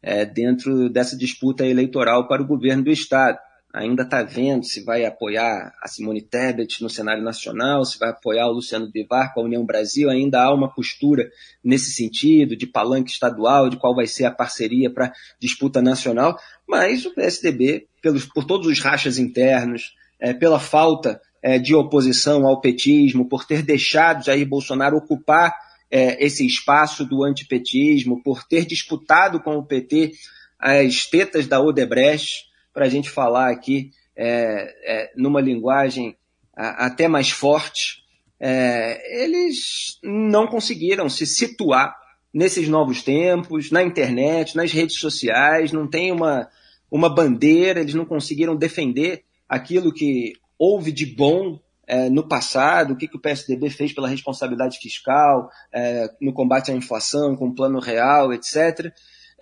é, 0.02 0.26
dentro 0.26 0.90
dessa 0.90 1.18
disputa 1.18 1.66
eleitoral 1.66 2.28
para 2.28 2.42
o 2.42 2.48
governo 2.48 2.84
do 2.84 2.92
Estado 2.92 3.38
ainda 3.74 4.04
está 4.04 4.22
vendo 4.22 4.64
se 4.64 4.84
vai 4.84 5.04
apoiar 5.04 5.74
a 5.82 5.88
Simone 5.88 6.22
Tebet 6.22 6.84
no 6.84 6.90
cenário 6.90 7.24
nacional, 7.24 7.84
se 7.84 7.98
vai 7.98 8.12
apoiar 8.12 8.48
o 8.48 8.54
Luciano 8.54 8.92
Bivar 8.92 9.34
com 9.34 9.42
a 9.42 9.46
União 9.46 9.66
Brasil, 9.66 10.12
ainda 10.12 10.44
há 10.44 10.54
uma 10.54 10.72
postura 10.72 11.28
nesse 11.64 11.92
sentido, 11.92 12.56
de 12.56 12.68
palanque 12.68 13.10
estadual, 13.10 13.70
de 13.70 13.78
qual 13.78 13.96
vai 13.96 14.06
ser 14.06 14.26
a 14.26 14.32
parceria 14.32 14.94
para 14.94 15.12
disputa 15.40 15.82
nacional, 15.82 16.38
mas 16.68 17.04
o 17.06 17.16
PSDB, 17.16 17.88
pelos, 18.00 18.26
por 18.26 18.46
todos 18.46 18.68
os 18.68 18.80
rachas 18.80 19.18
internos, 19.18 19.96
é, 20.20 20.34
pela 20.34 20.60
falta 20.60 21.20
é, 21.42 21.58
de 21.58 21.74
oposição 21.74 22.46
ao 22.46 22.62
petismo, 22.62 23.28
por 23.28 23.44
ter 23.44 23.64
deixado 23.64 24.24
Jair 24.24 24.48
Bolsonaro 24.48 24.98
ocupar 24.98 25.52
é, 25.90 26.24
esse 26.24 26.46
espaço 26.46 27.04
do 27.04 27.24
antipetismo, 27.24 28.22
por 28.22 28.44
ter 28.44 28.66
disputado 28.66 29.40
com 29.40 29.58
o 29.58 29.66
PT 29.66 30.12
as 30.60 31.08
tetas 31.08 31.46
da 31.46 31.60
Odebrecht, 31.60 32.53
para 32.74 32.86
a 32.86 32.90
gente 32.90 33.10
falar 33.10 33.52
aqui 33.52 33.92
é, 34.16 34.74
é, 34.86 35.12
numa 35.16 35.42
linguagem 35.42 36.18
a, 36.56 36.88
até 36.88 37.08
mais 37.08 37.30
forte, 37.30 38.04
é, 38.40 39.24
eles 39.24 40.00
não 40.04 40.48
conseguiram 40.48 41.08
se 41.10 41.26
situar 41.26 41.96
nesses 42.34 42.68
novos 42.68 43.04
tempos, 43.04 43.72
na 43.72 43.84
internet, 43.84 44.56
nas 44.56 44.72
redes 44.72 45.00
sociais, 45.00 45.72
não 45.72 45.88
tem 45.88 46.12
uma, 46.12 46.50
uma 46.90 47.14
bandeira, 47.14 47.80
eles 47.80 47.94
não 47.94 48.06
conseguiram 48.06 48.56
defender 48.56 49.24
aquilo 49.48 49.94
que 49.94 50.34
houve 50.58 50.92
de 50.92 51.06
bom 51.06 51.60
é, 51.86 52.10
no 52.10 52.28
passado, 52.28 52.94
o 52.94 52.96
que, 52.96 53.08
que 53.08 53.18
o 53.18 53.20
PSDB 53.20 53.70
fez 53.70 53.94
pela 53.94 54.08
responsabilidade 54.08 54.80
fiscal, 54.80 55.50
é, 55.72 56.10
no 56.20 56.34
combate 56.34 56.72
à 56.72 56.76
inflação, 56.76 57.36
com 57.36 57.48
o 57.48 57.56
plano 57.56 57.80
real, 57.80 58.34
etc. 58.34 58.92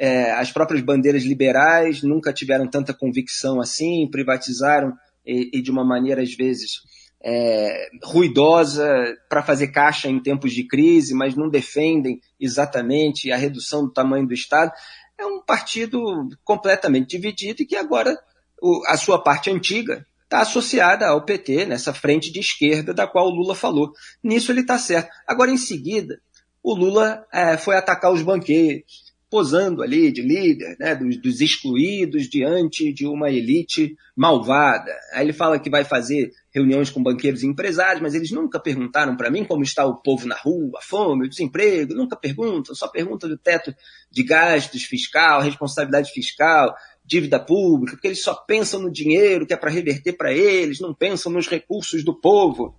É, 0.04 0.32
as 0.32 0.52
próprias 0.52 0.82
bandeiras 0.82 1.22
liberais 1.22 2.02
nunca 2.02 2.34
tiveram 2.34 2.68
tanta 2.68 2.92
convicção 2.92 3.62
assim, 3.62 4.10
privatizaram 4.10 4.94
e, 5.24 5.52
e 5.54 5.62
de 5.62 5.70
uma 5.70 5.86
maneira, 5.86 6.24
às 6.24 6.34
vezes, 6.34 6.82
é, 7.24 7.88
ruidosa 8.04 8.84
para 9.30 9.44
fazer 9.44 9.68
caixa 9.68 10.10
em 10.10 10.20
tempos 10.20 10.54
de 10.54 10.64
crise, 10.68 11.14
mas 11.14 11.36
não 11.36 11.48
defendem 11.48 12.20
exatamente 12.40 13.32
a 13.32 13.38
redução 13.38 13.84
do 13.86 13.94
tamanho 13.94 14.26
do 14.26 14.34
Estado. 14.34 14.72
É 15.20 15.24
um 15.24 15.40
partido 15.40 16.02
completamente 16.44 17.10
dividido 17.10 17.62
e 17.62 17.68
que 17.68 17.76
agora 17.76 18.18
o, 18.60 18.82
a 18.88 18.98
sua 18.98 19.22
parte 19.22 19.52
antiga 19.52 20.04
está 20.24 20.40
associada 20.40 21.06
ao 21.06 21.24
PT, 21.24 21.68
nessa 21.68 21.94
frente 21.94 22.32
de 22.32 22.40
esquerda 22.40 22.92
da 22.92 23.06
qual 23.06 23.28
o 23.28 23.36
Lula 23.36 23.54
falou. 23.54 23.92
Nisso 24.24 24.52
ele 24.52 24.62
está 24.62 24.80
certo. 24.80 25.12
Agora, 25.28 25.52
em 25.52 25.58
seguida, 25.58 26.20
o 26.64 26.74
Lula 26.74 27.24
é, 27.32 27.56
foi 27.56 27.76
atacar 27.76 28.12
os 28.12 28.24
banqueiros, 28.24 29.11
posando 29.32 29.82
ali 29.82 30.12
de 30.12 30.22
líder, 30.22 30.76
né, 30.78 30.94
dos, 30.94 31.16
dos, 31.16 31.40
excluídos 31.40 32.30
diante 32.30 32.92
de 32.92 33.08
uma 33.08 33.30
elite 33.30 33.96
malvada. 34.14 34.92
Aí 35.14 35.26
ele 35.26 35.32
fala 35.32 35.58
que 35.58 35.70
vai 35.70 35.86
fazer 35.86 36.34
reuniões 36.54 36.90
com 36.90 37.02
banqueiros 37.02 37.42
e 37.42 37.48
empresários, 37.48 38.02
mas 38.02 38.14
eles 38.14 38.30
nunca 38.30 38.60
perguntaram 38.60 39.16
para 39.16 39.32
mim 39.32 39.46
como 39.46 39.64
está 39.64 39.86
o 39.86 40.02
povo 40.02 40.28
na 40.28 40.36
rua, 40.36 40.80
a 40.80 40.82
fome, 40.82 41.26
o 41.26 41.30
desemprego, 41.30 41.96
nunca 41.96 42.18
perguntam, 42.18 42.76
só 42.76 42.90
perguntam 42.90 43.30
do 43.30 43.38
teto 43.38 43.74
de 44.12 44.22
gastos 44.22 44.84
fiscal, 44.84 45.40
responsabilidade 45.40 46.12
fiscal, 46.12 46.76
dívida 47.06 47.40
pública, 47.40 47.94
porque 47.94 48.10
eles 48.10 48.22
só 48.22 48.36
pensam 48.36 48.82
no 48.82 48.92
dinheiro 48.92 49.48
que 49.48 49.54
é 49.54 49.58
para 49.58 49.72
reverter 49.72 50.12
para 50.12 50.34
eles, 50.34 50.82
não 50.82 50.94
pensam 50.94 51.32
nos 51.32 51.48
recursos 51.48 52.04
do 52.04 52.14
povo. 52.14 52.76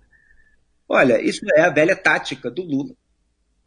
Olha, 0.87 1.19
isso 1.19 1.41
é 1.55 1.61
a 1.61 1.71
velha 1.71 1.95
tática 1.95 2.51
do 2.51 2.61
Lula 2.61 2.93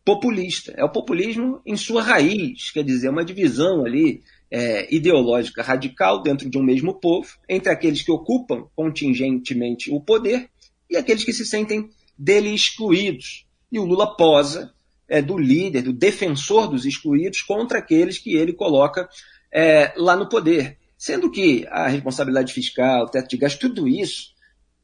populista. 0.06 0.72
É 0.76 0.84
o 0.84 0.88
populismo 0.88 1.60
em 1.66 1.76
sua 1.76 2.00
raiz, 2.00 2.70
quer 2.70 2.84
dizer, 2.84 3.08
uma 3.08 3.24
divisão 3.24 3.84
ali 3.84 4.22
é, 4.48 4.94
ideológica 4.94 5.64
radical 5.64 6.22
dentro 6.22 6.48
de 6.48 6.56
um 6.56 6.62
mesmo 6.62 6.94
povo, 6.94 7.28
entre 7.48 7.72
aqueles 7.72 8.02
que 8.02 8.12
ocupam 8.12 8.68
contingentemente 8.76 9.90
o 9.90 10.00
poder 10.00 10.48
e 10.88 10.96
aqueles 10.96 11.24
que 11.24 11.32
se 11.32 11.44
sentem 11.44 11.90
dele 12.16 12.54
excluídos. 12.54 13.46
E 13.70 13.80
o 13.80 13.84
Lula 13.84 14.16
posa 14.16 14.72
é, 15.08 15.20
do 15.20 15.36
líder, 15.36 15.82
do 15.82 15.92
defensor 15.92 16.68
dos 16.68 16.86
excluídos 16.86 17.42
contra 17.42 17.80
aqueles 17.80 18.16
que 18.16 18.36
ele 18.36 18.52
coloca 18.52 19.08
é, 19.52 19.92
lá 19.96 20.14
no 20.14 20.28
poder. 20.28 20.78
Sendo 20.96 21.30
que 21.30 21.66
a 21.68 21.88
responsabilidade 21.88 22.52
fiscal, 22.52 23.02
o 23.02 23.08
teto 23.08 23.28
de 23.28 23.36
gasto, 23.36 23.58
tudo 23.58 23.88
isso 23.88 24.35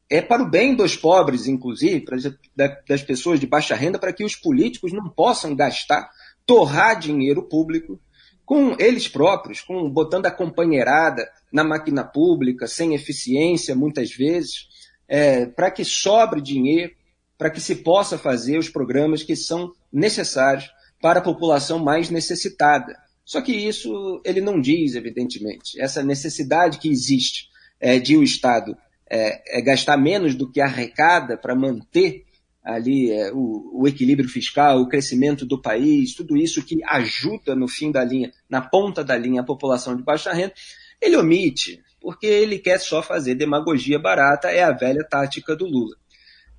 é 0.09 0.21
para 0.21 0.43
o 0.43 0.49
bem 0.49 0.75
dos 0.75 0.95
pobres, 0.95 1.47
inclusive, 1.47 2.05
das 2.87 3.01
pessoas 3.01 3.39
de 3.39 3.47
baixa 3.47 3.75
renda, 3.75 3.97
para 3.97 4.13
que 4.13 4.23
os 4.23 4.35
políticos 4.35 4.91
não 4.91 5.09
possam 5.09 5.55
gastar, 5.55 6.09
torrar 6.45 6.99
dinheiro 6.99 7.43
público 7.43 7.99
com 8.45 8.75
eles 8.77 9.07
próprios, 9.07 9.61
com 9.61 9.89
botando 9.89 10.25
a 10.25 10.31
companheirada 10.31 11.27
na 11.51 11.63
máquina 11.63 12.03
pública, 12.03 12.67
sem 12.67 12.93
eficiência, 12.93 13.75
muitas 13.75 14.11
vezes, 14.11 14.67
é, 15.07 15.45
para 15.45 15.71
que 15.71 15.85
sobre 15.85 16.41
dinheiro, 16.41 16.93
para 17.37 17.49
que 17.49 17.61
se 17.61 17.77
possa 17.77 18.17
fazer 18.17 18.57
os 18.57 18.69
programas 18.69 19.23
que 19.23 19.35
são 19.35 19.73
necessários 19.91 20.69
para 21.01 21.19
a 21.19 21.23
população 21.23 21.79
mais 21.79 22.09
necessitada. 22.09 22.97
Só 23.25 23.41
que 23.41 23.53
isso 23.53 24.21
ele 24.25 24.41
não 24.41 24.59
diz, 24.59 24.95
evidentemente. 24.95 25.79
Essa 25.79 26.03
necessidade 26.03 26.77
que 26.77 26.89
existe 26.89 27.47
é, 27.79 27.99
de 27.99 28.17
o 28.17 28.23
Estado 28.23 28.77
é, 29.13 29.59
é 29.59 29.61
gastar 29.61 29.95
menos 29.95 30.33
do 30.33 30.51
que 30.51 30.59
arrecada 30.59 31.37
para 31.37 31.53
manter 31.53 32.25
ali 32.63 33.11
é, 33.11 33.31
o, 33.31 33.81
o, 33.81 33.87
equilíbrio 33.87 34.27
fiscal, 34.27 34.81
o 34.81 34.89
crescimento 34.89 35.45
do 35.45 35.61
país, 35.61 36.15
tudo 36.15 36.35
isso 36.35 36.65
que 36.65 36.83
ajuda 36.85 37.55
no 37.55 37.67
fim 37.67 37.91
da 37.91 38.03
linha, 38.03 38.31
na 38.49 38.59
ponta 38.59 39.03
da 39.03 39.15
linha, 39.15 39.41
a 39.41 39.45
população 39.45 39.95
de 39.95 40.01
baixa 40.01 40.33
renda, 40.33 40.53
ele 40.99 41.15
omite, 41.15 41.79
porque 42.01 42.25
ele 42.25 42.57
quer 42.57 42.79
só 42.79 43.03
fazer 43.03 43.35
demagogia 43.35 43.99
barata, 43.99 44.49
é 44.49 44.63
a 44.63 44.71
velha 44.71 45.05
tática 45.07 45.55
do 45.55 45.65
Lula. 45.65 45.95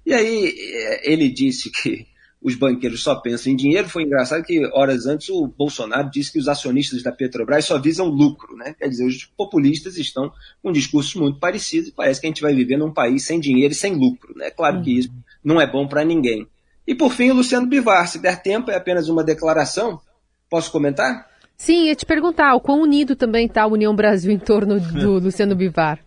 E 0.07 0.13
aí 0.13 0.55
é, 0.57 1.13
ele 1.13 1.29
disse 1.29 1.73
que 1.73 2.07
os 2.45 2.55
banqueiros 2.55 3.03
só 3.03 3.15
pensam 3.15 3.51
em 3.51 3.57
dinheiro. 3.57 3.89
Foi 3.89 4.03
engraçado 4.03 4.45
que, 4.45 4.67
horas 4.75 5.07
antes, 5.07 5.31
o 5.31 5.47
Bolsonaro 5.47 6.11
disse 6.11 6.31
que 6.31 6.39
os 6.39 6.47
acionistas 6.47 7.03
da 7.03 7.11
Petrobras 7.11 7.65
só 7.65 7.81
visam 7.81 8.07
lucro. 8.07 8.55
Né? 8.55 8.75
Quer 8.79 8.89
dizer, 8.89 9.07
os 9.07 9.25
populistas 9.25 9.97
estão 9.97 10.31
com 10.63 10.71
discursos 10.71 11.15
muito 11.15 11.41
parecidos 11.41 11.89
e 11.89 11.93
parece 11.93 12.21
que 12.21 12.27
a 12.27 12.29
gente 12.29 12.43
vai 12.43 12.55
viver 12.55 12.77
num 12.77 12.93
país 12.93 13.25
sem 13.25 13.41
dinheiro 13.41 13.73
e 13.73 13.75
sem 13.75 13.95
lucro. 13.95 14.37
Né? 14.37 14.51
Claro 14.51 14.83
que 14.83 14.99
isso 14.99 15.11
não 15.43 15.59
é 15.59 15.67
bom 15.67 15.89
para 15.89 16.05
ninguém. 16.05 16.47
E, 16.87 16.95
por 16.95 17.13
fim, 17.13 17.31
o 17.31 17.35
Luciano 17.35 17.67
Bivar. 17.67 18.07
Se 18.09 18.19
der 18.19 18.43
tempo, 18.43 18.71
é 18.71 18.77
apenas 18.77 19.09
uma 19.09 19.25
declaração. 19.25 19.99
Posso 20.51 20.71
comentar? 20.71 21.27
Sim, 21.57 21.87
ia 21.87 21.95
te 21.95 22.05
perguntar, 22.05 22.55
o 22.55 22.61
quão 22.61 22.83
unido 22.83 23.17
também 23.17 23.47
está 23.47 23.63
a 23.63 23.69
União 23.69 23.97
Brasil 23.97 24.31
em 24.31 24.39
torno 24.39 24.79
do 24.79 25.13
Luciano 25.25 25.57
Bivar? 25.57 25.99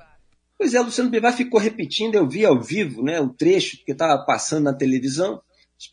Pois 0.55 0.75
é, 0.75 0.79
o 0.79 0.83
Luciano 0.83 1.09
Bivar 1.09 1.33
ficou 1.33 1.59
repetindo, 1.59 2.13
eu 2.13 2.27
vi 2.27 2.45
ao 2.45 2.61
vivo 2.61 3.01
né, 3.01 3.19
o 3.19 3.29
trecho 3.29 3.77
que 3.83 3.91
estava 3.91 4.23
passando 4.23 4.65
na 4.65 4.73
televisão, 4.73 5.41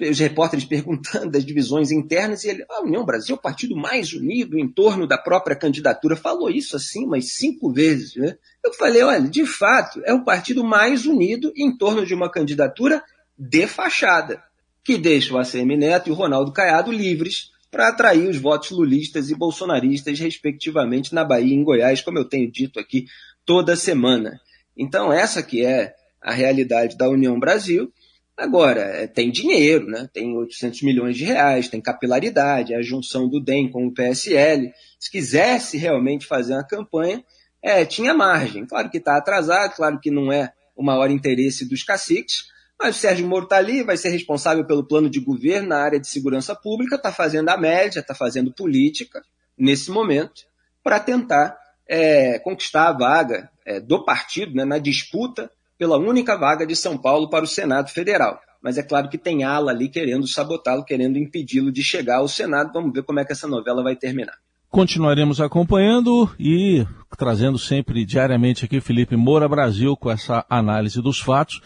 os 0.01 0.19
repórteres 0.19 0.65
perguntando 0.65 1.31
das 1.31 1.45
divisões 1.45 1.91
internas, 1.91 2.43
e 2.45 2.49
ele, 2.49 2.65
a 2.71 2.83
União 2.83 3.05
Brasil 3.05 3.37
o 3.37 3.41
partido 3.41 3.77
mais 3.77 4.13
unido 4.13 4.59
em 4.59 4.67
torno 4.67 5.07
da 5.07 5.19
própria 5.19 5.55
candidatura. 5.55 6.17
Falou 6.17 6.51
isso 6.51 6.75
assim 6.77 7.05
umas 7.05 7.35
cinco 7.35 7.71
vezes. 7.71 8.17
Né? 8.17 8.37
Eu 8.65 8.73
falei, 8.73 9.03
olha, 9.03 9.29
de 9.29 9.45
fato, 9.45 10.01
é 10.05 10.15
o 10.15 10.25
partido 10.25 10.65
mais 10.65 11.05
unido 11.05 11.53
em 11.55 11.77
torno 11.77 12.07
de 12.07 12.15
uma 12.15 12.31
candidatura 12.31 13.03
de 13.39 13.67
fachada, 13.67 14.43
que 14.83 14.97
deixa 14.97 15.35
o 15.35 15.39
ACM 15.39 15.77
Neto 15.77 16.09
e 16.09 16.13
o 16.13 16.15
Ronaldo 16.15 16.53
Caiado 16.53 16.91
livres 16.91 17.53
para 17.71 17.89
atrair 17.89 18.29
os 18.29 18.37
votos 18.37 18.71
lulistas 18.71 19.31
e 19.31 19.35
bolsonaristas, 19.35 20.19
respectivamente, 20.21 21.13
na 21.13 21.25
Bahia 21.25 21.53
e 21.53 21.57
em 21.57 21.65
Goiás, 21.65 22.01
como 22.01 22.19
eu 22.19 22.25
tenho 22.25 22.51
dito 22.51 22.79
aqui 22.79 23.07
toda 23.45 23.75
semana. 23.75 24.41
Então, 24.77 25.13
essa 25.13 25.43
que 25.43 25.65
é 25.65 25.95
a 26.23 26.33
realidade 26.33 26.97
da 26.97 27.09
União 27.09 27.39
Brasil, 27.39 27.93
Agora, 28.37 28.81
é, 28.81 29.07
tem 29.07 29.31
dinheiro, 29.31 29.87
né? 29.87 30.09
tem 30.13 30.37
800 30.37 30.83
milhões 30.83 31.17
de 31.17 31.25
reais, 31.25 31.69
tem 31.69 31.81
capilaridade, 31.81 32.75
a 32.75 32.83
junção 32.83 33.29
do 33.29 33.41
DEM 33.41 33.71
com 33.71 33.87
o 33.87 33.95
PSL. 33.95 34.73
Se 34.99 35.11
quisesse 35.11 35.79
realmente 35.79 36.27
fazer 36.27 36.55
uma 36.55 36.67
campanha, 36.67 37.25
é, 37.63 37.85
tinha 37.85 38.13
margem. 38.13 38.67
Claro 38.67 38.91
que 38.91 38.99
está 38.99 39.17
atrasado, 39.17 39.77
claro 39.77 40.01
que 40.01 40.11
não 40.11 40.33
é 40.33 40.53
o 40.75 40.83
maior 40.83 41.11
interesse 41.11 41.69
dos 41.69 41.85
caciques, 41.85 42.53
mas 42.79 42.97
o 42.97 42.99
Sérgio 42.99 43.27
Moro 43.27 43.45
está 43.45 43.57
ali, 43.57 43.85
vai 43.85 43.97
ser 43.97 44.09
responsável 44.09 44.67
pelo 44.67 44.85
plano 44.85 45.09
de 45.09 45.21
governo 45.21 45.69
na 45.69 45.79
área 45.79 46.01
de 46.01 46.09
segurança 46.09 46.57
pública, 46.57 46.97
está 46.97 47.13
fazendo 47.13 47.49
a 47.49 47.57
média, 47.57 48.01
está 48.01 48.15
fazendo 48.15 48.53
política 48.53 49.23
nesse 49.57 49.93
momento, 49.93 50.43
para 50.83 50.99
tentar 50.99 51.57
é, 51.89 52.39
conquistar 52.41 52.89
a 52.89 52.93
vaga 52.93 53.49
é, 53.65 53.79
do 53.79 54.05
partido 54.05 54.55
né, 54.55 54.65
na 54.65 54.79
disputa 54.79 55.51
pela 55.79 55.97
única 55.99 56.37
vaga 56.37 56.67
de 56.67 56.77
São 56.77 56.97
Paulo 56.97 57.29
para 57.29 57.45
o 57.45 57.49
Senado 57.49 57.91
Federal. 57.91 58.39
Mas 58.63 58.79
é 58.79 58.83
claro 58.83 59.09
que 59.09 59.19
tem 59.19 59.45
ala 59.45 59.73
ali 59.73 59.89
querendo 59.89 60.27
sabotá-lo, 60.27 60.85
querendo 60.85 61.19
impedi-lo 61.19 61.71
de 61.71 61.83
chegar 61.83 62.19
ao 62.19 62.29
Senado. 62.29 62.73
Vamos 62.73 62.93
ver 62.95 63.03
como 63.03 63.21
é 63.21 63.25
que 63.25 63.33
essa 63.33 63.47
novela 63.47 63.83
vai 63.83 63.95
terminar. 63.95 64.35
Continuaremos 64.71 65.41
acompanhando 65.41 66.29
e 66.41 66.85
trazendo 67.17 67.59
sempre 67.59 68.05
diariamente 68.05 68.65
aqui 68.65 68.81
Felipe 68.81 69.17
Moura 69.17 69.49
Brasil 69.49 69.97
com 69.97 70.11
essa 70.11 70.45
análise 70.49 71.01
dos 71.01 71.21
fatos. 71.21 71.61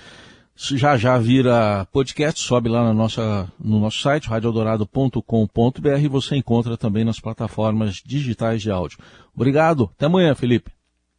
Já 0.57 0.97
já 0.97 1.17
vira 1.17 1.87
podcast, 1.93 2.41
sobe 2.41 2.69
lá 2.69 2.83
na 2.83 2.93
nossa, 2.93 3.51
no 3.59 3.79
nosso 3.79 4.01
site, 4.01 4.29
radioeldorado.com.br 4.29 6.01
e 6.03 6.09
você 6.09 6.37
encontra 6.37 6.77
também 6.77 7.05
nas 7.05 7.21
plataformas 7.21 8.03
digitais 8.05 8.61
de 8.61 8.71
áudio. 8.71 8.99
Obrigado, 9.33 9.89
até 9.95 10.07
amanhã, 10.07 10.35
Felipe. 10.35 10.73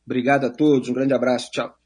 Obrigado 0.06 0.46
a 0.46 0.50
todos, 0.50 0.90
um 0.90 0.94
grande 0.94 1.14
abraço, 1.14 1.50
tchau. 1.52 1.79